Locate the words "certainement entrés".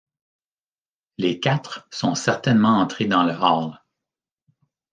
2.15-3.05